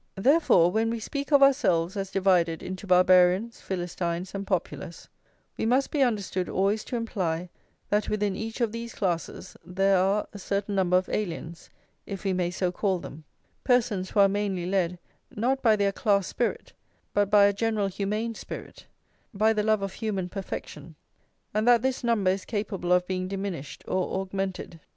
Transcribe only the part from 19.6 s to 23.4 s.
love of human perfection; and that this number is capable of being